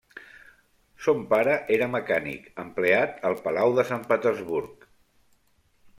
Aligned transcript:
Son 1.07 1.19
pare 1.33 1.57
era 1.75 1.89
mecànic 1.97 2.49
empleat 2.65 3.23
al 3.31 3.37
palau 3.45 3.77
de 3.81 3.89
Sant 3.91 4.09
Petersburg. 4.15 4.93